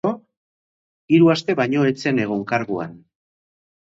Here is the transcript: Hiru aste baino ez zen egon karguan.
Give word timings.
Hiru 1.17 1.29
aste 1.33 1.55
baino 1.59 1.83
ez 1.89 1.93
zen 2.05 2.21
egon 2.23 2.41
karguan. 2.53 2.97